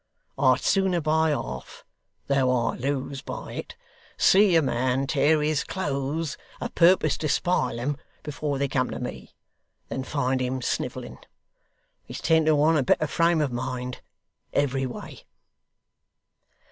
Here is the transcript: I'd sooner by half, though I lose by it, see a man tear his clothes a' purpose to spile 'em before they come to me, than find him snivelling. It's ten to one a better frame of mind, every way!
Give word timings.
I'd 0.35 0.61
sooner 0.61 0.99
by 0.99 1.29
half, 1.29 1.85
though 2.25 2.49
I 2.49 2.75
lose 2.75 3.21
by 3.21 3.53
it, 3.53 3.75
see 4.17 4.55
a 4.55 4.61
man 4.63 5.05
tear 5.05 5.43
his 5.43 5.63
clothes 5.63 6.37
a' 6.59 6.69
purpose 6.69 7.19
to 7.19 7.29
spile 7.29 7.79
'em 7.79 7.97
before 8.23 8.57
they 8.57 8.67
come 8.67 8.89
to 8.89 8.99
me, 8.99 9.35
than 9.89 10.03
find 10.03 10.41
him 10.41 10.59
snivelling. 10.63 11.19
It's 12.07 12.19
ten 12.19 12.45
to 12.45 12.55
one 12.55 12.77
a 12.77 12.81
better 12.81 13.05
frame 13.05 13.41
of 13.41 13.51
mind, 13.51 14.01
every 14.53 14.87
way! 14.87 15.21